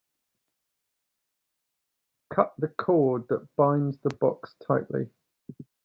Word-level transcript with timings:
Cut 2.33 2.55
the 2.57 2.69
cord 2.69 3.27
that 3.29 3.47
binds 3.55 3.99
the 3.99 4.09
box 4.09 4.55
tightly. 4.65 5.11